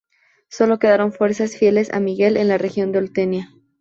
[0.49, 3.51] Solo quedaron fuerzas fieles a Miguel en la región de Oltenia.